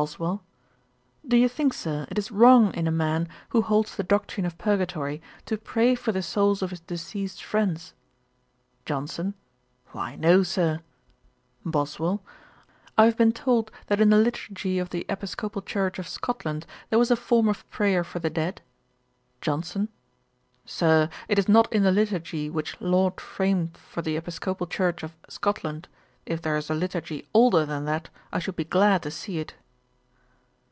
[0.00, 0.44] BOSWELL.
[1.26, 4.56] 'Do you think, Sir, it is wrong in a man who holds the doctrine of
[4.56, 7.94] purgatory, to pray for the souls of his deceased friends?'
[8.84, 9.34] JOHNSON.
[9.88, 10.82] 'Why, no, Sir.'
[11.66, 12.22] BOSWELL.
[12.96, 16.98] 'I have been told, that in the Liturgy of the Episcopal Church of Scotland, there
[17.00, 18.62] was a form of prayer for the dead.'
[19.40, 19.88] JOHNSON.
[20.64, 25.16] 'Sir, it is not in the liturgy which Laud framed for the Episcopal Church of
[25.28, 25.88] Scotland:
[26.24, 29.54] if there is a liturgy older than that, I should be glad to see it.'